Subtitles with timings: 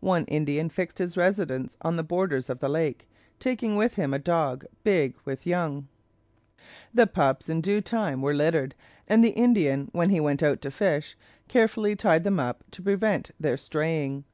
[0.00, 4.18] One Indian fixed his residence on the borders of the lake, taking with him a
[4.18, 5.88] dog big with young.
[6.92, 8.74] The pups in due time were littered,
[9.08, 11.16] and the Indian, when he went out to fish,
[11.48, 14.24] carefully tied them up to prevent their straying.